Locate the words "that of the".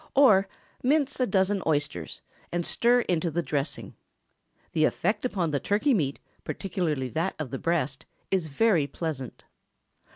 7.09-7.59